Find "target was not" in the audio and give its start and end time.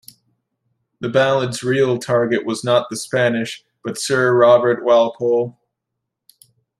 1.99-2.89